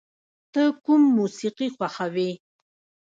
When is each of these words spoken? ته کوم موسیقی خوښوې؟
ته 0.53 0.63
کوم 0.85 1.01
موسیقی 1.17 1.67
خوښوې؟ 1.75 2.29